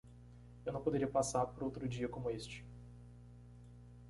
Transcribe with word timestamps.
Eu 0.65 0.73
não 0.73 0.81
poderia 0.81 1.07
passar 1.07 1.45
por 1.45 1.61
outro 1.61 1.87
dia 1.87 2.09
como 2.09 2.31
este. 2.31 2.65